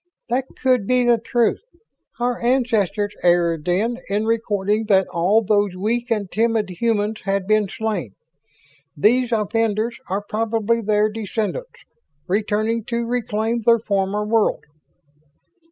[0.29, 1.61] "That could be the truth.
[2.19, 7.69] Our ancestors erred, then, in recording that all those weak and timid humans had been
[7.69, 8.15] slain.
[8.97, 11.85] These offenders are probably their descendants,
[12.27, 14.63] returning to reclaim their former world."